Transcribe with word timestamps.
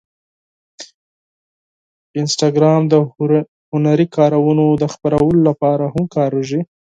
انسټاګرام 2.19 2.81
د 2.91 2.93
هنري 3.71 4.07
کارونو 4.15 4.65
د 4.81 4.83
خپرولو 4.93 5.39
لپاره 5.49 5.85
هم 5.93 6.05
کارېږي. 6.15 6.61